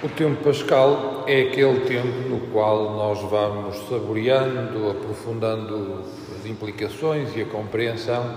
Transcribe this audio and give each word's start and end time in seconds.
O 0.00 0.08
tempo 0.08 0.44
pascal 0.44 1.24
é 1.26 1.42
aquele 1.42 1.80
tempo 1.80 2.28
no 2.28 2.52
qual 2.52 2.92
nós 2.92 3.20
vamos 3.28 3.76
saboreando, 3.88 4.88
aprofundando 4.90 6.04
as 6.38 6.46
implicações 6.46 7.34
e 7.34 7.42
a 7.42 7.46
compreensão 7.46 8.36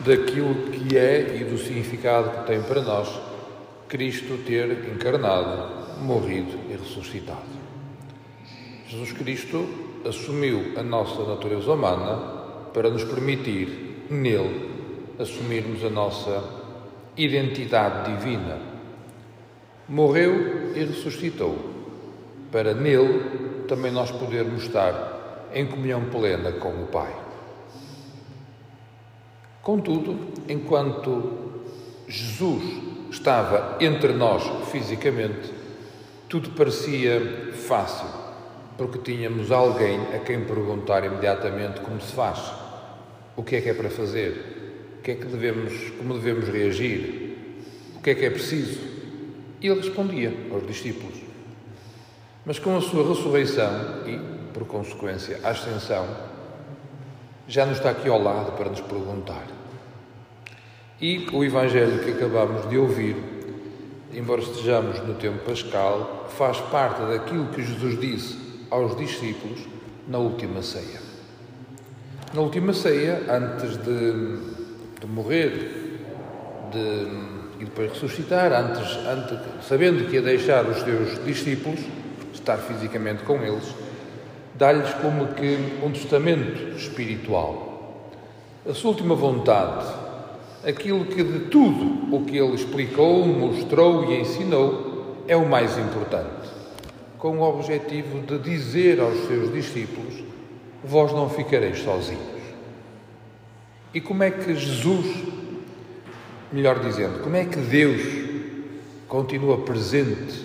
daquilo 0.00 0.54
que 0.70 0.96
é 0.96 1.36
e 1.36 1.44
do 1.44 1.58
significado 1.58 2.30
que 2.30 2.46
tem 2.46 2.62
para 2.62 2.80
nós 2.80 3.10
Cristo 3.86 4.38
ter 4.46 4.70
encarnado, 4.90 6.00
morrido 6.00 6.58
e 6.70 6.72
ressuscitado. 6.72 7.44
Jesus 8.88 9.12
Cristo 9.12 9.68
assumiu 10.02 10.72
a 10.78 10.82
nossa 10.82 11.24
natureza 11.24 11.70
humana 11.70 12.70
para 12.72 12.88
nos 12.88 13.04
permitir, 13.04 14.06
nele, 14.08 14.70
assumirmos 15.18 15.84
a 15.84 15.90
nossa 15.90 16.42
identidade 17.18 18.16
divina 18.16 18.75
morreu 19.88 20.74
e 20.74 20.84
ressuscitou, 20.84 21.56
para 22.50 22.74
nele 22.74 23.64
também 23.68 23.92
nós 23.92 24.10
podermos 24.10 24.64
estar 24.64 25.48
em 25.52 25.66
comunhão 25.66 26.06
plena 26.10 26.52
com 26.52 26.82
o 26.82 26.86
Pai. 26.86 27.14
Contudo, 29.62 30.16
enquanto 30.48 31.32
Jesus 32.08 32.62
estava 33.10 33.76
entre 33.80 34.12
nós 34.12 34.44
fisicamente, 34.70 35.52
tudo 36.28 36.50
parecia 36.50 37.52
fácil, 37.52 38.08
porque 38.76 38.98
tínhamos 38.98 39.50
alguém 39.50 40.00
a 40.14 40.18
quem 40.18 40.44
perguntar 40.44 41.04
imediatamente 41.04 41.80
como 41.80 42.00
se 42.00 42.12
faz, 42.12 42.52
o 43.36 43.42
que 43.42 43.56
é 43.56 43.60
que 43.60 43.70
é 43.70 43.74
para 43.74 43.90
fazer, 43.90 44.96
o 44.98 45.02
que 45.02 45.12
é 45.12 45.14
que 45.14 45.26
devemos, 45.26 45.90
como 45.98 46.14
devemos 46.14 46.48
reagir, 46.48 47.36
o 47.96 48.00
que 48.00 48.10
é 48.10 48.14
que 48.14 48.24
é 48.24 48.30
preciso. 48.30 48.85
Ele 49.66 49.80
respondia 49.80 50.32
aos 50.52 50.66
discípulos. 50.66 51.18
Mas 52.44 52.58
com 52.58 52.76
a 52.76 52.80
sua 52.80 53.08
ressurreição 53.08 54.06
e, 54.06 54.18
por 54.52 54.66
consequência, 54.66 55.40
a 55.42 55.50
ascensão, 55.50 56.06
já 57.48 57.66
nos 57.66 57.78
está 57.78 57.90
aqui 57.90 58.08
ao 58.08 58.22
lado 58.22 58.52
para 58.52 58.70
nos 58.70 58.80
perguntar. 58.80 59.46
E 61.00 61.28
o 61.32 61.44
Evangelho 61.44 62.02
que 62.04 62.10
acabamos 62.10 62.68
de 62.68 62.78
ouvir, 62.78 63.16
embora 64.14 64.40
estejamos 64.40 64.98
no 65.06 65.14
tempo 65.14 65.44
pascal, 65.44 66.26
faz 66.30 66.60
parte 66.60 67.02
daquilo 67.02 67.48
que 67.48 67.62
Jesus 67.62 68.00
disse 68.00 68.38
aos 68.70 68.96
discípulos 68.96 69.60
na 70.08 70.18
última 70.18 70.62
ceia. 70.62 71.00
Na 72.32 72.40
última 72.40 72.72
ceia, 72.72 73.22
antes 73.28 73.76
de, 73.76 74.38
de 75.00 75.06
morrer, 75.06 76.00
de 76.72 77.35
e 77.58 77.64
depois 77.64 77.92
ressuscitar, 77.92 78.52
antes, 78.52 78.96
antes, 79.06 79.38
sabendo 79.66 80.08
que 80.08 80.16
ia 80.16 80.22
deixar 80.22 80.64
os 80.66 80.78
seus 80.82 81.24
discípulos, 81.24 81.80
estar 82.32 82.58
fisicamente 82.58 83.22
com 83.22 83.42
eles, 83.42 83.74
dá-lhes 84.54 84.92
como 84.94 85.28
que 85.28 85.58
um 85.82 85.90
testamento 85.90 86.76
espiritual. 86.76 88.10
A 88.68 88.74
sua 88.74 88.90
última 88.90 89.14
vontade, 89.14 89.86
aquilo 90.66 91.06
que 91.06 91.22
de 91.22 91.40
tudo 91.50 92.14
o 92.14 92.24
que 92.24 92.36
ele 92.36 92.54
explicou, 92.54 93.26
mostrou 93.26 94.10
e 94.10 94.20
ensinou, 94.20 95.24
é 95.28 95.36
o 95.36 95.48
mais 95.48 95.76
importante, 95.78 96.50
com 97.18 97.38
o 97.38 97.42
objetivo 97.42 98.20
de 98.20 98.38
dizer 98.38 99.00
aos 99.00 99.26
seus 99.26 99.52
discípulos: 99.52 100.22
Vós 100.84 101.12
não 101.12 101.28
ficareis 101.28 101.80
sozinhos. 101.80 102.36
E 103.94 104.00
como 104.00 104.22
é 104.22 104.30
que 104.30 104.54
Jesus 104.54 105.06
Melhor 106.56 106.78
dizendo, 106.78 107.22
como 107.22 107.36
é 107.36 107.44
que 107.44 107.58
Deus 107.58 108.00
continua 109.06 109.58
presente 109.58 110.42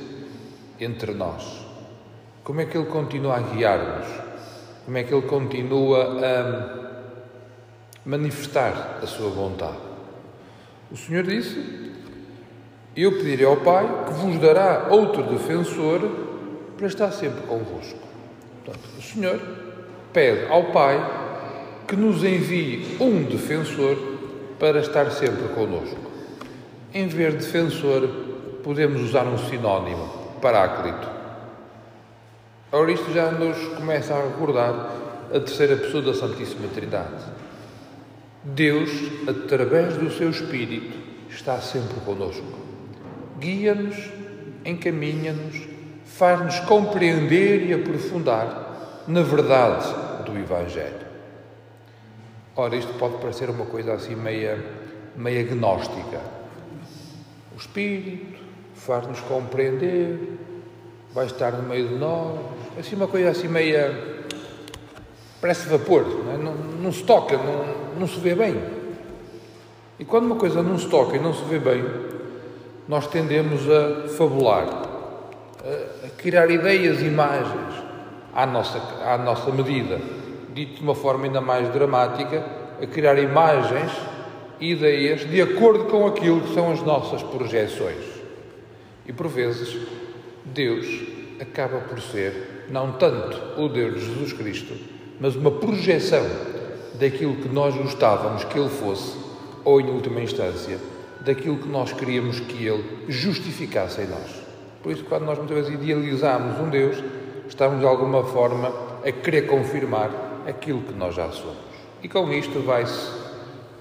entre 0.77 1.13
nós? 1.13 1.65
Como 2.43 2.59
é 2.59 2.65
que 2.65 2.77
Ele 2.77 2.87
continua 2.87 3.37
a 3.37 3.39
guiar-nos? 3.39 4.07
Como 4.83 4.97
é 4.97 5.03
que 5.03 5.13
Ele 5.13 5.25
continua 5.25 6.19
a 6.19 7.05
manifestar 8.05 8.99
a 9.01 9.07
sua 9.07 9.29
vontade? 9.29 9.77
O 10.91 10.97
Senhor 10.97 11.23
disse: 11.23 11.93
Eu 12.93 13.13
pedirei 13.13 13.45
ao 13.45 13.55
Pai 13.55 13.87
que 14.05 14.13
vos 14.15 14.37
dará 14.37 14.87
outro 14.89 15.23
defensor 15.23 16.01
para 16.75 16.87
estar 16.87 17.09
sempre 17.13 17.43
convosco. 17.43 17.99
Portanto, 18.65 18.83
o 18.97 19.01
Senhor 19.01 19.39
pede 20.11 20.51
ao 20.51 20.73
Pai 20.73 20.99
que 21.87 21.95
nos 21.95 22.21
envie 22.21 22.97
um 22.99 23.23
defensor 23.23 24.11
para 24.61 24.79
estar 24.79 25.09
sempre 25.09 25.47
connosco. 25.55 25.97
Em 26.93 27.07
vez 27.07 27.33
de 27.33 27.39
defensor, 27.39 28.07
podemos 28.63 29.01
usar 29.01 29.23
um 29.23 29.35
sinónimo, 29.49 30.07
paráclito. 30.39 31.09
Ora, 32.71 32.91
isto 32.91 33.11
já 33.11 33.31
nos 33.31 33.57
começa 33.69 34.13
a 34.13 34.21
recordar 34.21 34.91
a 35.33 35.39
terceira 35.39 35.75
pessoa 35.77 36.03
da 36.03 36.13
Santíssima 36.13 36.67
Trindade. 36.67 37.23
Deus, 38.43 38.91
através 39.27 39.97
do 39.97 40.11
seu 40.11 40.29
Espírito, 40.29 40.95
está 41.27 41.59
sempre 41.59 41.99
conosco. 42.01 42.45
Guia-nos, 43.39 44.11
encaminha-nos, 44.63 45.59
faz-nos 46.05 46.59
compreender 46.59 47.67
e 47.67 47.73
aprofundar 47.73 49.05
na 49.07 49.23
verdade 49.23 49.87
do 50.23 50.37
Evangelho. 50.37 51.10
Ora, 52.55 52.75
isto 52.75 52.93
pode 52.95 53.15
parecer 53.17 53.49
uma 53.49 53.65
coisa 53.65 53.93
assim 53.93 54.13
meia, 54.13 54.61
meia 55.15 55.41
gnóstica. 55.43 56.19
O 57.55 57.57
Espírito 57.57 58.41
faz-nos 58.75 59.21
compreender, 59.21 60.37
vai 61.13 61.27
estar 61.27 61.53
no 61.53 61.63
meio 61.63 61.87
de 61.87 61.95
nós, 61.95 62.39
assim 62.77 62.97
uma 62.97 63.07
coisa 63.07 63.29
assim 63.29 63.47
meia. 63.47 64.25
parece 65.39 65.69
vapor, 65.69 66.05
não, 66.25 66.33
é? 66.33 66.37
não, 66.37 66.53
não 66.53 66.91
se 66.91 67.03
toca, 67.03 67.37
não, 67.37 67.99
não 68.01 68.07
se 68.07 68.19
vê 68.19 68.35
bem. 68.35 68.61
E 69.97 70.03
quando 70.03 70.25
uma 70.25 70.35
coisa 70.35 70.61
não 70.61 70.77
se 70.77 70.89
toca 70.89 71.15
e 71.15 71.19
não 71.19 71.33
se 71.33 71.45
vê 71.45 71.57
bem, 71.57 71.85
nós 72.85 73.07
tendemos 73.07 73.61
a 73.69 74.09
fabular, 74.09 74.67
a, 75.63 76.09
criar 76.17 76.49
ideias, 76.49 77.01
imagens 77.01 77.81
à 78.33 78.45
nossa, 78.45 78.77
à 79.05 79.17
nossa 79.17 79.51
medida 79.51 80.20
dito 80.53 80.75
de 80.75 80.81
uma 80.81 80.95
forma 80.95 81.25
ainda 81.25 81.41
mais 81.41 81.69
dramática, 81.69 82.45
a 82.81 82.85
criar 82.85 83.17
imagens 83.17 83.91
e 84.59 84.71
ideias 84.71 85.27
de 85.29 85.41
acordo 85.41 85.85
com 85.85 86.05
aquilo 86.07 86.41
que 86.41 86.53
são 86.53 86.71
as 86.71 86.81
nossas 86.81 87.23
projeções. 87.23 88.03
E 89.07 89.13
por 89.13 89.27
vezes, 89.27 89.77
Deus 90.45 90.85
acaba 91.39 91.79
por 91.79 91.99
ser 91.99 92.65
não 92.69 92.93
tanto 92.93 93.59
o 93.61 93.67
Deus 93.67 93.99
de 93.99 94.05
Jesus 94.05 94.33
Cristo, 94.33 94.73
mas 95.19 95.35
uma 95.35 95.51
projeção 95.51 96.25
daquilo 96.99 97.35
que 97.35 97.49
nós 97.49 97.75
gostávamos 97.75 98.43
que 98.43 98.57
Ele 98.57 98.69
fosse, 98.69 99.17
ou 99.63 99.81
em 99.81 99.89
última 99.89 100.21
instância, 100.21 100.77
daquilo 101.21 101.57
que 101.57 101.67
nós 101.67 101.91
queríamos 101.91 102.39
que 102.39 102.65
Ele 102.65 103.05
justificasse 103.07 104.01
em 104.01 104.07
nós. 104.07 104.41
Por 104.81 104.91
isso, 104.91 105.03
quando 105.05 105.25
nós 105.25 105.37
muitas 105.37 105.57
vezes 105.57 105.73
idealizamos 105.73 106.59
um 106.59 106.69
Deus, 106.69 106.97
estamos 107.47 107.79
de 107.79 107.85
alguma 107.85 108.23
forma 108.23 108.71
a 109.05 109.11
querer 109.11 109.47
confirmar 109.47 110.30
aquilo 110.47 110.81
que 110.81 110.93
nós 110.93 111.15
já 111.15 111.29
somos. 111.31 111.57
E 112.03 112.07
com 112.07 112.31
isto 112.31 112.59
vai-se, 112.61 113.11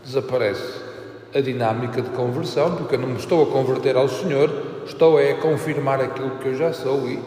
desaparece 0.05 0.81
a 1.35 1.41
dinâmica 1.41 2.03
de 2.03 2.11
conversão, 2.11 2.77
porque 2.77 2.97
eu 2.97 2.99
não 2.99 3.09
me 3.09 3.19
estou 3.19 3.43
a 3.43 3.53
converter 3.53 3.97
ao 3.97 4.09
Senhor, 4.09 4.51
estou 4.85 5.19
a 5.19 5.35
confirmar 5.35 6.01
aquilo 6.01 6.39
que 6.39 6.49
eu 6.49 6.55
já 6.55 6.73
sou 6.73 7.09
e 7.09 7.23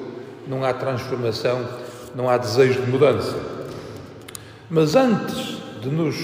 não 0.48 0.64
há 0.64 0.74
transformação, 0.74 1.66
não 2.14 2.30
há 2.30 2.38
desejo 2.38 2.82
de 2.82 2.92
mudança. 2.92 3.36
Mas 4.70 4.96
antes 4.96 5.58
de 5.82 5.90
nos 5.90 6.16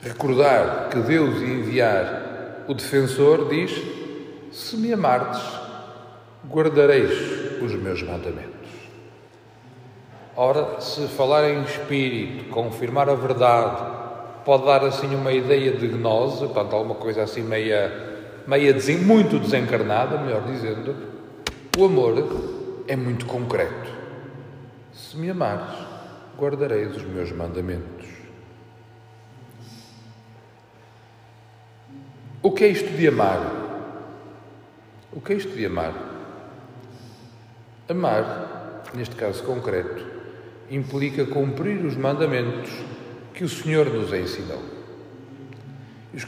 recordar 0.00 0.88
que 0.88 0.98
Deus 1.00 1.40
ia 1.40 1.48
enviar 1.48 2.64
o 2.66 2.74
defensor, 2.74 3.48
diz: 3.48 3.72
Se 4.52 4.76
me 4.76 4.92
amardes, 4.92 5.42
guardareis 6.48 7.60
os 7.62 7.74
meus 7.74 8.02
mandamentos. 8.02 8.59
Ora, 10.42 10.80
se 10.80 11.06
falar 11.06 11.50
em 11.50 11.62
espírito, 11.64 12.48
confirmar 12.48 13.10
a 13.10 13.14
verdade, 13.14 14.42
pode 14.42 14.64
dar 14.64 14.82
assim 14.82 15.14
uma 15.14 15.30
ideia 15.30 15.70
de 15.72 15.86
gnose, 15.86 16.38
portanto, 16.46 16.74
alguma 16.74 16.94
coisa 16.94 17.24
assim 17.24 17.42
meia, 17.42 18.40
meia 18.46 18.72
desen, 18.72 18.96
muito 19.00 19.38
desencarnada, 19.38 20.16
melhor 20.16 20.40
dizendo, 20.44 20.96
o 21.78 21.84
amor 21.84 22.84
é 22.88 22.96
muito 22.96 23.26
concreto. 23.26 23.92
Se 24.94 25.14
me 25.18 25.28
amares, 25.28 25.76
guardareis 26.38 26.96
os 26.96 27.02
meus 27.02 27.30
mandamentos. 27.32 28.08
O 32.42 32.50
que 32.50 32.64
é 32.64 32.68
isto 32.68 32.88
de 32.96 33.08
amar? 33.08 33.40
O 35.12 35.20
que 35.20 35.34
é 35.34 35.36
isto 35.36 35.52
de 35.52 35.66
amar? 35.66 35.92
Amar, 37.86 38.84
neste 38.94 39.14
caso 39.14 39.42
concreto, 39.42 40.19
implica 40.70 41.26
cumprir 41.26 41.84
os 41.84 41.96
mandamentos 41.96 42.70
que 43.34 43.44
o 43.44 43.48
Senhor 43.48 43.86
nos 43.86 44.12
ensinou. 44.12 44.62
Os, 46.14 46.24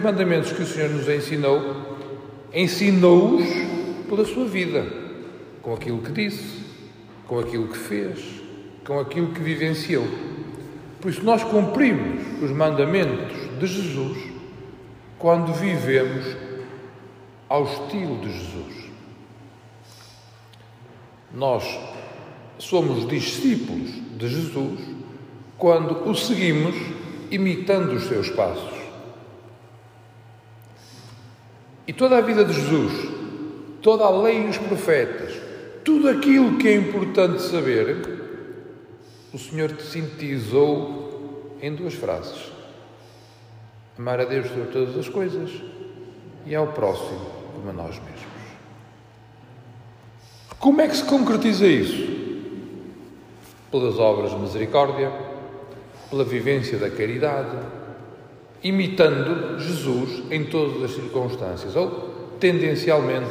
mandamentos 0.00 0.52
que 0.52 0.62
o 0.62 0.66
Senhor 0.66 0.90
nos 0.90 1.08
ensinou, 1.08 1.60
ensinou-os 2.52 3.46
pela 4.08 4.24
sua 4.24 4.46
vida. 4.46 5.06
com 5.62 5.74
aquilo 5.74 6.00
que 6.00 6.12
disse, 6.12 6.64
com 7.26 7.40
aquilo 7.40 7.66
que 7.66 7.76
fez, 7.76 8.40
com 8.86 9.00
aquilo 9.00 9.32
que 9.32 9.40
vivenciou. 9.40 10.06
Por 11.00 11.10
isso, 11.10 11.24
nós 11.24 11.42
cumprimos 11.42 12.24
os 12.40 12.52
mandamentos 12.52 13.36
de 13.58 13.66
Jesus 13.66 14.16
quando 15.18 15.52
vivemos 15.52 16.36
ao 17.48 17.64
estilo 17.64 18.20
de 18.20 18.32
Jesus. 18.32 18.90
Nós 21.34 21.64
somos 22.58 23.06
discípulos 23.08 23.90
de 24.16 24.28
Jesus 24.28 24.80
quando 25.58 26.08
o 26.08 26.14
seguimos 26.14 26.74
imitando 27.30 27.94
os 27.94 28.04
seus 28.04 28.30
passos. 28.30 28.76
E 31.86 31.92
toda 31.92 32.18
a 32.18 32.20
vida 32.20 32.44
de 32.44 32.52
Jesus, 32.52 32.92
toda 33.80 34.04
a 34.04 34.10
lei 34.10 34.44
e 34.44 34.48
os 34.48 34.58
profetas, 34.58 35.32
tudo 35.84 36.08
aquilo 36.08 36.58
que 36.58 36.68
é 36.68 36.74
importante 36.74 37.42
saber, 37.42 38.16
o 39.32 39.38
Senhor 39.38 39.72
te 39.72 39.82
sintetizou 39.84 41.56
em 41.62 41.74
duas 41.74 41.94
frases: 41.94 42.52
amar 43.98 44.20
a 44.20 44.24
Deus 44.24 44.48
sobre 44.48 44.66
todas 44.66 44.96
as 44.98 45.08
coisas 45.08 45.50
e 46.44 46.54
ao 46.54 46.68
próximo 46.68 47.36
como 47.54 47.70
a 47.70 47.72
nós 47.72 47.94
mesmos. 48.00 48.36
Como 50.58 50.80
é 50.80 50.88
que 50.88 50.96
se 50.96 51.04
concretiza 51.04 51.66
isso? 51.66 52.15
Pelas 53.70 53.98
obras 53.98 54.30
de 54.30 54.38
misericórdia, 54.38 55.10
pela 56.10 56.24
vivência 56.24 56.78
da 56.78 56.88
caridade, 56.88 57.56
imitando 58.62 59.58
Jesus 59.58 60.22
em 60.30 60.44
todas 60.44 60.82
as 60.82 60.90
circunstâncias, 60.92 61.74
ou 61.76 62.14
tendencialmente 62.40 63.30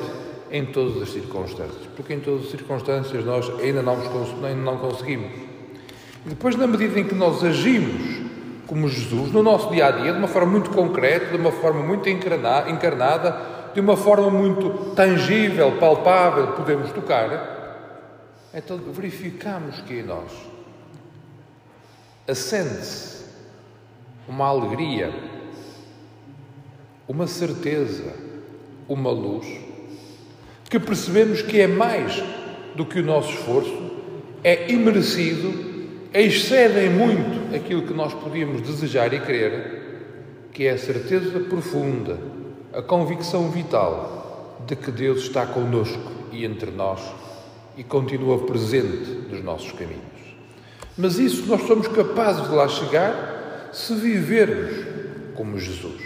em 0.51 0.65
todas 0.65 1.01
as 1.01 1.09
circunstâncias, 1.09 1.87
porque 1.95 2.13
em 2.13 2.19
todas 2.19 2.45
as 2.45 2.51
circunstâncias 2.51 3.25
nós 3.25 3.49
ainda 3.59 3.81
não, 3.81 3.97
ainda 4.43 4.61
não 4.61 4.77
conseguimos. 4.77 5.31
E 6.25 6.29
depois, 6.29 6.55
na 6.55 6.67
medida 6.67 6.99
em 6.99 7.03
que 7.03 7.15
nós 7.15 7.43
agimos 7.43 8.25
como 8.67 8.89
Jesus, 8.89 9.31
no 9.31 9.43
nosso 9.43 9.69
dia 9.69 9.87
a 9.87 9.91
dia, 9.91 10.11
de 10.11 10.17
uma 10.17 10.27
forma 10.27 10.51
muito 10.51 10.71
concreta, 10.71 11.27
de 11.27 11.37
uma 11.37 11.51
forma 11.51 11.81
muito 11.81 12.09
encarnada, 12.09 13.37
de 13.73 13.79
uma 13.79 13.95
forma 13.95 14.29
muito 14.29 14.69
tangível, 14.95 15.73
palpável, 15.73 16.47
podemos 16.53 16.91
tocar, 16.91 17.54
então 18.55 18.77
verificamos 18.77 19.81
que 19.81 19.95
em 19.95 20.03
nós. 20.03 20.31
Acende-se 22.25 23.25
uma 24.27 24.47
alegria, 24.47 25.13
uma 27.05 27.27
certeza, 27.27 28.15
uma 28.87 29.11
luz, 29.11 29.45
que 30.69 30.79
percebemos 30.79 31.41
que 31.41 31.59
é 31.59 31.67
mais 31.67 32.23
do 32.75 32.85
que 32.85 32.99
o 32.99 33.05
nosso 33.05 33.31
esforço, 33.31 33.91
é 34.41 34.71
imerecido, 34.71 35.89
excede 36.13 36.89
muito 36.89 37.53
aquilo 37.53 37.85
que 37.85 37.93
nós 37.93 38.13
podíamos 38.13 38.61
desejar 38.61 39.13
e 39.13 39.19
querer, 39.19 40.47
que 40.53 40.65
é 40.65 40.71
a 40.71 40.77
certeza 40.77 41.41
profunda, 41.41 42.17
a 42.71 42.81
convicção 42.81 43.51
vital 43.51 44.55
de 44.65 44.77
que 44.77 44.91
Deus 44.91 45.23
está 45.23 45.45
conosco 45.45 46.11
e 46.31 46.45
entre 46.45 46.71
nós 46.71 47.01
e 47.77 47.83
continua 47.83 48.45
presente 48.45 49.11
nos 49.29 49.43
nossos 49.43 49.71
caminhos. 49.71 50.03
Mas 50.97 51.17
isso 51.19 51.45
nós 51.47 51.61
somos 51.67 51.87
capazes 51.87 52.47
de 52.47 52.55
lá 52.55 52.67
chegar 52.67 53.69
se 53.73 53.93
vivermos 53.95 54.85
como 55.35 55.59
Jesus. 55.59 56.01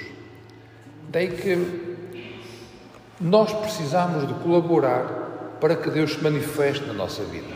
Daí 1.10 1.30
que 1.30 1.89
nós 3.21 3.54
precisamos 3.54 4.27
de 4.27 4.33
colaborar 4.36 5.57
para 5.60 5.75
que 5.75 5.89
Deus 5.89 6.13
se 6.13 6.24
manifeste 6.24 6.86
na 6.86 6.94
nossa 6.94 7.24
vida. 7.24 7.54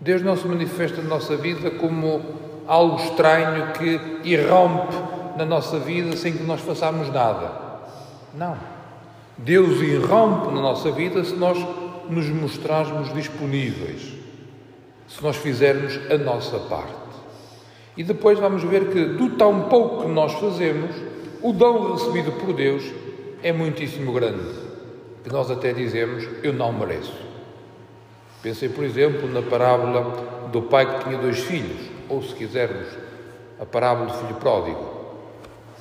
Deus 0.00 0.20
não 0.22 0.36
se 0.36 0.46
manifesta 0.46 1.00
na 1.00 1.08
nossa 1.08 1.36
vida 1.36 1.70
como 1.70 2.20
algo 2.66 2.96
estranho 3.02 3.72
que 3.72 4.00
irrompe 4.24 4.94
na 5.36 5.44
nossa 5.44 5.78
vida 5.78 6.16
sem 6.16 6.32
que 6.34 6.42
nós 6.42 6.60
façamos 6.60 7.08
nada. 7.08 7.52
Não. 8.34 8.56
Deus 9.38 9.80
irrompe 9.80 10.54
na 10.54 10.60
nossa 10.60 10.90
vida 10.90 11.24
se 11.24 11.34
nós 11.34 11.58
nos 12.08 12.28
mostrarmos 12.28 13.12
disponíveis, 13.12 14.12
se 15.08 15.22
nós 15.22 15.36
fizermos 15.36 15.98
a 16.10 16.18
nossa 16.18 16.58
parte. 16.58 16.94
E 17.96 18.02
depois 18.02 18.38
vamos 18.38 18.62
ver 18.64 18.88
que, 18.88 19.04
do 19.04 19.30
tão 19.30 19.62
pouco 19.68 20.02
que 20.02 20.08
nós 20.08 20.32
fazemos, 20.34 20.90
o 21.42 21.52
dom 21.52 21.92
recebido 21.92 22.32
por 22.32 22.52
Deus 22.52 22.82
é 23.42 23.52
muitíssimo 23.52 24.12
grande. 24.12 24.64
Que 25.22 25.30
nós 25.30 25.50
até 25.50 25.72
dizemos, 25.72 26.26
eu 26.42 26.52
não 26.52 26.72
mereço. 26.72 27.14
Pensei, 28.42 28.68
por 28.68 28.84
exemplo, 28.84 29.28
na 29.28 29.42
parábola 29.42 30.48
do 30.50 30.62
pai 30.62 30.86
que 30.86 31.04
tinha 31.04 31.18
dois 31.18 31.38
filhos, 31.38 31.88
ou 32.08 32.22
se 32.22 32.34
quisermos, 32.34 32.88
a 33.60 33.64
parábola 33.64 34.06
do 34.06 34.18
filho 34.18 34.34
pródigo. 34.34 34.94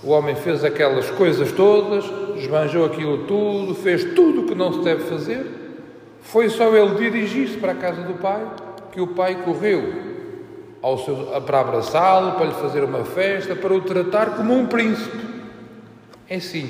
O 0.03 0.11
homem 0.11 0.35
fez 0.35 0.63
aquelas 0.63 1.09
coisas 1.11 1.51
todas, 1.53 2.05
esbanjou 2.37 2.85
aquilo 2.85 3.19
tudo, 3.25 3.73
fez 3.73 4.13
tudo 4.13 4.41
o 4.41 4.45
que 4.45 4.53
não 4.53 4.73
se 4.73 4.79
deve 4.81 5.03
fazer. 5.05 5.62
Foi 6.23 6.49
só 6.49 6.75
ele 6.75 6.95
dirigir-se 6.95 7.57
para 7.57 7.73
a 7.73 7.75
casa 7.75 8.01
do 8.01 8.15
pai 8.15 8.45
que 8.91 8.99
o 8.99 9.07
pai 9.07 9.35
correu 9.43 10.13
seu, 11.05 11.15
para 11.45 11.61
abraçá-lo, 11.61 12.33
para 12.33 12.45
lhe 12.45 12.53
fazer 12.53 12.83
uma 12.83 13.05
festa, 13.05 13.55
para 13.55 13.73
o 13.73 13.81
tratar 13.81 14.35
como 14.35 14.53
um 14.53 14.65
príncipe. 14.65 15.17
É 16.29 16.39
sim 16.39 16.69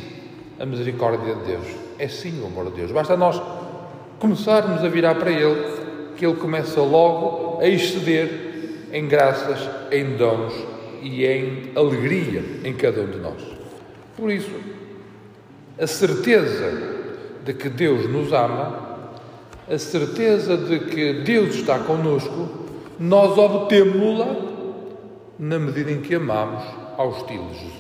a 0.60 0.66
misericórdia 0.66 1.36
de 1.36 1.44
Deus, 1.46 1.68
é 1.98 2.08
sim 2.08 2.40
o 2.42 2.46
amor 2.46 2.66
de 2.66 2.78
Deus. 2.78 2.92
Basta 2.92 3.18
nós 3.18 3.42
começarmos 4.20 4.84
a 4.84 4.88
virar 4.88 5.16
para 5.16 5.32
Ele, 5.32 6.14
que 6.16 6.26
Ele 6.26 6.36
começa 6.36 6.80
logo 6.80 7.60
a 7.60 7.68
exceder 7.68 8.90
em 8.92 9.08
graças, 9.08 9.68
em 9.92 10.16
dons 10.16 10.54
e 11.02 11.26
em 11.26 11.72
alegria 11.76 12.44
em 12.64 12.74
cada 12.74 13.02
um 13.02 13.08
de 13.08 13.18
nós. 13.18 13.42
Por 14.16 14.32
isso, 14.32 14.52
a 15.80 15.88
certeza 15.88 16.94
de 17.44 17.54
que 17.54 17.68
Deus 17.68 18.08
nos 18.08 18.32
ama, 18.32 18.83
a 19.70 19.78
certeza 19.78 20.58
de 20.58 20.80
que 20.80 21.14
Deus 21.24 21.56
está 21.56 21.80
conosco, 21.80 22.50
nós 23.00 23.38
obtemos-la 23.38 24.36
na 25.40 25.58
medida 25.60 25.92
em 25.92 26.02
que 26.02 26.16
amamos 26.16 26.64
ao 26.98 27.12
estilo 27.12 27.48
de 27.50 27.60
Jesus. 27.60 27.74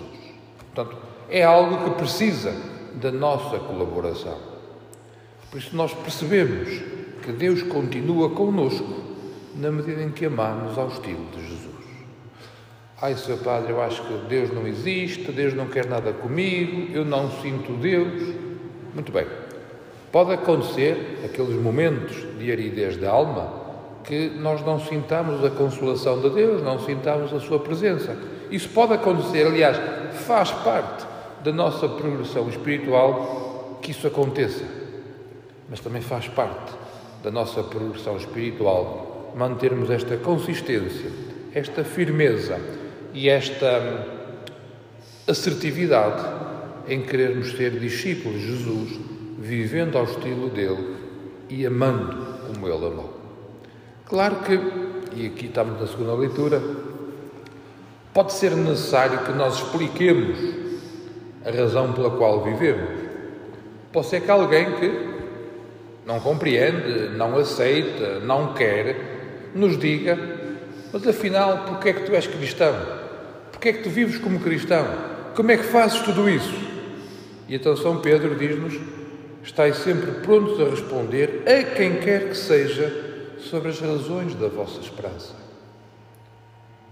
Portanto, 0.74 0.97
é 1.30 1.44
algo 1.44 1.83
que 1.83 1.97
precisa 1.97 2.53
da 2.95 3.12
nossa 3.12 3.59
colaboração. 3.59 4.38
Por 5.51 5.57
isso, 5.59 5.75
nós 5.75 5.94
percebemos 5.94 6.69
que 7.21 7.31
Deus 7.31 7.61
continua 7.63 8.30
conosco 8.31 9.04
na 9.56 9.71
medida 9.71 10.02
em 10.02 10.11
que 10.11 10.25
amamos 10.25 10.78
ao 10.78 10.87
estilo 10.87 11.25
de 11.35 11.42
Jesus. 11.42 11.73
Ai, 13.02 13.16
Sr. 13.16 13.37
Padre, 13.44 13.71
eu 13.71 13.81
acho 13.81 14.02
que 14.04 14.28
Deus 14.28 14.52
não 14.52 14.66
existe, 14.66 15.31
Deus 15.31 15.54
não 15.54 15.68
quer 15.68 15.85
nada 15.85 16.13
comigo, 16.13 16.92
eu 16.94 17.04
não 17.06 17.30
sinto 17.42 17.73
Deus. 17.73 18.35
Muito 18.94 19.11
bem. 19.11 19.43
Pode 20.13 20.31
acontecer 20.31 21.21
aqueles 21.25 21.59
momentos 21.59 22.15
de 22.37 22.51
aridez 22.51 22.97
da 22.97 23.09
alma 23.09 23.51
que 24.03 24.29
nós 24.29 24.63
não 24.63 24.79
sintamos 24.79 25.43
a 25.43 25.49
consolação 25.49 26.21
de 26.21 26.29
Deus, 26.29 26.61
não 26.61 26.77
sintamos 26.77 27.33
a 27.33 27.39
Sua 27.39 27.57
presença. 27.57 28.15
Isso 28.51 28.69
pode 28.69 28.93
acontecer, 28.93 29.47
aliás, 29.47 29.75
faz 30.27 30.51
parte 30.51 31.03
da 31.43 31.51
nossa 31.51 31.89
progressão 31.89 32.47
espiritual 32.47 33.79
que 33.81 33.89
isso 33.89 34.05
aconteça. 34.05 34.63
Mas 35.67 35.79
também 35.79 36.03
faz 36.03 36.27
parte 36.27 36.73
da 37.23 37.31
nossa 37.31 37.63
progressão 37.63 38.15
espiritual 38.15 39.33
mantermos 39.35 39.89
esta 39.89 40.15
consistência, 40.17 41.09
esta 41.55 41.83
firmeza 41.83 42.59
e 43.15 43.29
esta 43.29 44.05
assertividade 45.27 46.23
em 46.87 47.01
querermos 47.01 47.53
ser 47.53 47.71
discípulos 47.79 48.39
de 48.39 48.45
Jesus, 48.45 49.12
vivendo 49.37 49.97
ao 49.97 50.06
estilo 50.06 50.49
dele 50.49 50.95
e 51.49 51.66
amando 51.66 52.18
como 52.47 52.68
ele 52.68 52.85
amou. 52.85 53.13
Claro 54.06 54.37
que, 54.37 54.54
e 55.16 55.28
aqui 55.28 55.45
estamos 55.47 55.80
na 55.80 55.87
segunda 55.87 56.13
leitura, 56.13 56.61
pode 58.13 58.33
ser 58.33 58.52
necessário 58.52 59.19
que 59.19 59.31
nós 59.31 59.56
expliquemos 59.56 60.37
a 61.45 61.52
razão 61.52 61.94
pela 61.94 62.11
qual 62.11 62.44
vivemos. 62.44 62.90
Pode 63.92 64.07
ser 64.07 64.21
que 64.21 64.31
alguém 64.31 64.71
que 64.73 65.13
não 66.06 66.19
compreende, 66.19 67.09
não 67.16 67.37
aceita, 67.37 68.19
não 68.19 68.54
quer, 68.54 69.52
nos 69.56 69.78
diga: 69.78 70.18
mas 70.92 71.07
afinal, 71.07 71.66
porquê 71.66 71.90
é 71.90 71.94
que 71.94 72.04
tu 72.04 72.13
és 72.13 72.28
cristão? 72.28 72.73
Porquê 73.52 73.69
é 73.69 73.73
que 73.73 73.83
tu 73.83 73.90
vives 73.90 74.18
como 74.18 74.40
cristão? 74.40 74.85
Como 75.35 75.52
é 75.52 75.57
que 75.57 75.63
fazes 75.63 76.02
tudo 76.02 76.30
isso? 76.30 76.54
E 77.47 77.56
então 77.56 77.75
São 77.75 77.99
Pedro 77.99 78.35
diz-nos: 78.35 78.80
estáis 79.44 79.78
sempre 79.78 80.12
prontos 80.21 80.59
a 80.59 80.69
responder 80.69 81.44
a 81.45 81.76
quem 81.76 82.00
quer 82.00 82.30
que 82.30 82.38
seja 82.38 83.35
sobre 83.40 83.69
as 83.69 83.80
razões 83.80 84.33
da 84.35 84.47
vossa 84.47 84.80
esperança. 84.80 85.35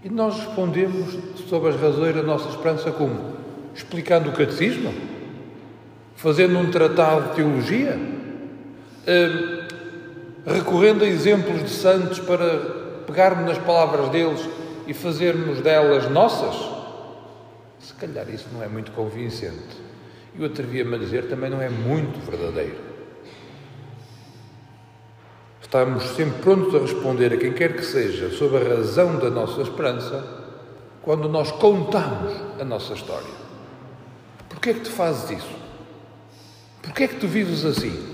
E 0.04 0.10
nós 0.10 0.36
respondemos 0.36 1.16
sobre 1.48 1.70
as 1.70 1.80
razões 1.80 2.14
da 2.14 2.22
nossa 2.22 2.48
esperança 2.50 2.92
como? 2.92 3.36
Explicando 3.74 4.30
o 4.30 4.32
catecismo? 4.32 4.92
Fazendo 6.14 6.58
um 6.58 6.70
tratado 6.70 7.30
de 7.30 7.36
teologia? 7.36 7.98
hum, 9.06 9.62
recorrendo 10.46 11.04
a 11.04 11.06
exemplos 11.06 11.62
de 11.62 11.70
santos 11.70 12.18
para 12.18 13.04
pegarmos 13.06 13.46
nas 13.46 13.58
palavras 13.58 14.08
deles 14.10 14.48
e 14.86 14.94
fazermos 14.94 15.60
delas 15.60 16.10
nossas? 16.10 16.70
Se 17.78 17.94
calhar 17.94 18.28
isso 18.28 18.48
não 18.52 18.62
é 18.62 18.68
muito 18.68 18.92
convincente. 18.92 19.76
E 20.34 20.40
eu 20.40 20.46
atrevia-me 20.46 20.94
a 20.94 20.98
dizer 20.98 21.28
também 21.28 21.50
não 21.50 21.60
é 21.60 21.68
muito 21.68 22.18
verdadeiro. 22.24 22.92
Estamos 25.60 26.04
sempre 26.10 26.42
prontos 26.42 26.74
a 26.74 26.78
responder 26.80 27.32
a 27.32 27.36
quem 27.36 27.52
quer 27.52 27.74
que 27.74 27.84
seja 27.84 28.30
sobre 28.30 28.58
a 28.58 28.76
razão 28.76 29.18
da 29.18 29.30
nossa 29.30 29.62
esperança 29.62 30.22
quando 31.00 31.28
nós 31.28 31.50
contamos 31.50 32.32
a 32.60 32.64
nossa 32.64 32.92
história. 32.92 33.42
Porquê 34.48 34.70
é 34.70 34.74
que 34.74 34.80
tu 34.80 34.90
fazes 34.90 35.38
isso? 35.38 35.56
Porquê 36.82 37.04
é 37.04 37.08
que 37.08 37.16
tu 37.16 37.26
vives 37.26 37.64
assim? 37.64 38.12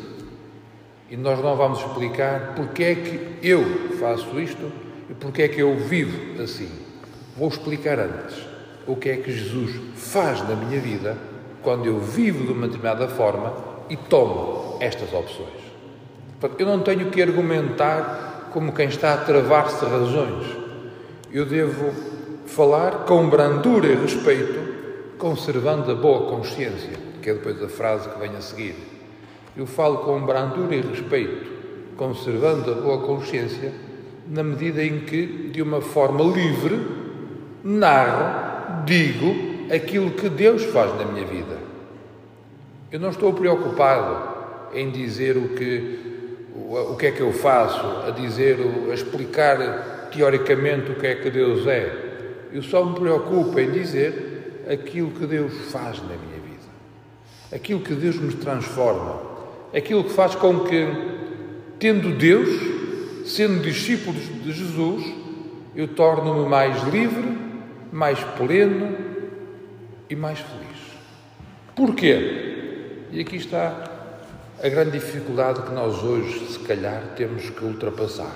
E 1.11 1.17
nós 1.17 1.43
não 1.43 1.57
vamos 1.57 1.81
explicar 1.81 2.55
porquê 2.55 2.85
é 2.85 2.95
que 2.95 3.47
eu 3.47 3.97
faço 3.99 4.39
isto 4.39 4.71
e 5.11 5.15
porquê 5.15 5.43
é 5.43 5.49
que 5.49 5.61
eu 5.61 5.77
vivo 5.77 6.41
assim. 6.43 6.71
Vou 7.37 7.49
explicar 7.49 7.99
antes 7.99 8.37
o 8.87 8.95
que 8.95 9.09
é 9.09 9.17
que 9.17 9.33
Jesus 9.33 9.81
faz 9.95 10.47
na 10.49 10.55
minha 10.55 10.81
vida 10.81 11.17
quando 11.63 11.87
eu 11.87 11.99
vivo 11.99 12.47
de 12.47 12.53
uma 12.53 12.67
determinada 12.67 13.09
forma 13.09 13.53
e 13.91 13.97
tomo 13.97 14.77
estas 14.81 15.13
opções. 15.13 15.69
Portanto, 16.41 16.61
eu 16.61 16.67
não 16.67 16.81
tenho 16.81 17.11
que 17.11 17.21
argumentar 17.21 18.51
como 18.53 18.73
quem 18.73 18.89
está 18.89 19.15
a 19.15 19.19
travar-se 19.19 19.85
razões. 19.85 20.47
Eu 21.33 21.45
devo 21.45 21.93
falar 22.47 23.05
com 23.05 23.29
brandura 23.29 23.89
e 23.89 23.95
respeito, 23.95 25.17
conservando 25.19 25.91
a 25.91 25.95
boa 25.95 26.31
consciência, 26.31 26.93
que 27.21 27.31
é 27.31 27.35
depois 27.35 27.63
a 27.63 27.69
frase 27.69 28.09
que 28.09 28.19
vem 28.19 28.31
a 28.31 28.41
seguir. 28.41 28.75
Eu 29.57 29.67
falo 29.67 29.99
com 29.99 30.21
brandura 30.25 30.75
e 30.75 30.81
respeito, 30.81 31.51
conservando 31.97 32.71
a 32.71 32.75
boa 32.75 32.99
consciência, 32.99 33.73
na 34.29 34.43
medida 34.43 34.83
em 34.83 35.01
que, 35.01 35.51
de 35.53 35.61
uma 35.61 35.81
forma 35.81 36.23
livre, 36.23 36.81
narro, 37.65 38.85
digo 38.85 39.48
aquilo 39.75 40.11
que 40.11 40.29
Deus 40.29 40.65
faz 40.65 40.97
na 40.97 41.05
minha 41.05 41.27
vida. 41.27 41.59
Eu 42.91 43.01
não 43.01 43.11
estou 43.11 43.33
preocupado 43.33 44.29
em 44.75 44.91
dizer 44.91 45.37
o 45.37 45.49
que 45.51 46.09
o 46.71 46.97
que 46.97 47.07
é 47.07 47.11
que 47.13 47.21
eu 47.21 47.33
faço, 47.33 47.87
a 48.07 48.11
dizer, 48.11 48.59
a 48.91 48.95
explicar 48.95 50.09
teoricamente 50.13 50.91
o 50.91 50.97
que 50.97 51.07
é 51.07 51.15
que 51.15 51.31
Deus 51.31 51.67
é. 51.67 51.91
Eu 52.53 52.63
só 52.63 52.85
me 52.85 52.99
preocupo 52.99 53.59
em 53.59 53.71
dizer 53.71 54.65
aquilo 54.71 55.11
que 55.13 55.27
Deus 55.27 55.53
faz 55.71 55.99
na 55.99 56.09
minha 56.09 56.41
vida, 56.45 56.67
aquilo 57.55 57.81
que 57.81 57.95
Deus 57.95 58.17
me 58.17 58.35
transforma, 58.35 59.21
aquilo 59.75 60.05
que 60.05 60.13
faz 60.13 60.35
com 60.35 60.61
que, 60.61 60.87
tendo 61.79 62.17
Deus, 62.17 62.49
sendo 63.25 63.63
discípulo 63.63 64.19
de 64.19 64.53
Jesus, 64.53 65.05
eu 65.75 65.89
torno-me 65.89 66.49
mais 66.49 66.83
livre, 66.85 67.39
mais 67.93 68.19
pleno 68.37 69.08
e 70.09 70.17
mais 70.17 70.39
feliz. 70.39 70.79
Porquê? 71.75 73.07
E 73.11 73.21
aqui 73.21 73.37
está 73.37 73.85
a 74.63 74.69
grande 74.69 74.93
dificuldade 74.93 75.63
que 75.63 75.71
nós 75.71 76.03
hoje, 76.03 76.47
se 76.47 76.59
calhar, 76.61 77.03
temos 77.17 77.49
que 77.51 77.65
ultrapassar. 77.65 78.33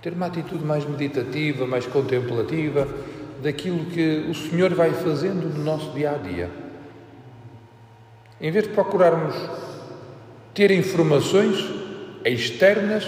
Ter 0.00 0.12
uma 0.12 0.26
atitude 0.26 0.64
mais 0.64 0.84
meditativa, 0.84 1.66
mais 1.66 1.86
contemplativa 1.86 2.88
daquilo 3.42 3.84
que 3.86 4.26
o 4.28 4.34
Senhor 4.34 4.72
vai 4.72 4.92
fazendo 4.92 5.54
no 5.54 5.62
nosso 5.62 5.90
dia 5.92 6.12
a 6.12 6.16
dia. 6.16 6.50
Em 8.40 8.50
vez 8.50 8.66
de 8.66 8.70
procurarmos 8.72 9.34
ter 10.54 10.70
informações 10.70 11.58
externas, 12.24 13.04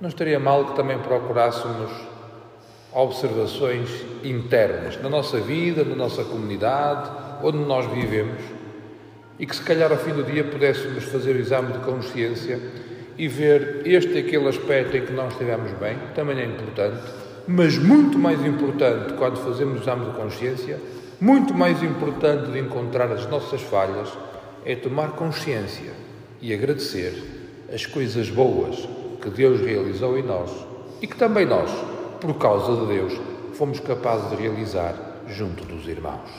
não 0.00 0.08
estaria 0.08 0.38
mal 0.40 0.66
que 0.66 0.76
também 0.76 0.98
procurássemos 0.98 1.90
observações 2.94 3.88
internas 4.22 5.00
na 5.02 5.08
nossa 5.08 5.40
vida, 5.40 5.84
na 5.84 5.96
nossa 5.96 6.24
comunidade, 6.24 7.10
onde 7.42 7.58
nós 7.58 7.86
vivemos 7.86 8.40
e 9.38 9.46
que 9.46 9.56
se 9.56 9.62
calhar 9.62 9.90
ao 9.90 9.98
fim 9.98 10.12
do 10.12 10.22
dia 10.22 10.44
pudéssemos 10.44 11.04
fazer 11.04 11.34
o 11.34 11.40
exame 11.40 11.72
de 11.72 11.78
consciência 11.80 12.60
e 13.18 13.28
ver 13.28 13.82
este 13.84 14.12
e 14.12 14.18
aquele 14.18 14.48
aspecto 14.48 14.96
em 14.96 15.04
que 15.04 15.12
não 15.12 15.28
estivemos 15.28 15.72
bem, 15.72 15.96
também 16.14 16.38
é 16.38 16.44
importante, 16.44 17.02
mas 17.46 17.76
muito 17.76 18.18
mais 18.18 18.44
importante 18.44 19.14
quando 19.14 19.36
fazemos 19.36 19.78
o 19.78 19.82
exame 19.82 20.06
de 20.06 20.16
consciência, 20.16 20.80
muito 21.20 21.54
mais 21.54 21.82
importante 21.82 22.50
de 22.50 22.58
encontrar 22.58 23.10
as 23.12 23.26
nossas 23.28 23.60
falhas, 23.62 24.08
é 24.64 24.74
tomar 24.74 25.10
consciência 25.12 25.92
e 26.40 26.52
agradecer 26.52 27.22
as 27.72 27.86
coisas 27.86 28.28
boas 28.30 28.88
que 29.20 29.30
Deus 29.30 29.60
realizou 29.60 30.18
em 30.18 30.22
nós 30.22 30.50
e 31.00 31.06
que 31.06 31.16
também 31.16 31.46
nós, 31.46 31.70
por 32.24 32.38
causa 32.38 32.74
de 32.74 32.86
Deus, 32.86 33.20
fomos 33.52 33.80
capazes 33.80 34.30
de 34.30 34.36
realizar 34.36 34.94
junto 35.28 35.62
dos 35.66 35.86
irmãos. 35.86 36.30